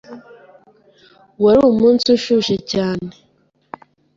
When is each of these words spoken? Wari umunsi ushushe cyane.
Wari 1.43 1.59
umunsi 1.71 2.05
ushushe 2.17 2.55
cyane. 2.71 3.09